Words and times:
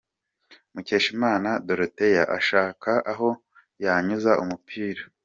Mukeshimana 0.73 1.49
Dorothea 1.67 2.23
ashaka 2.37 2.91
aho 3.11 3.29
yanyuza 3.83 4.31
umupira. 4.43 5.03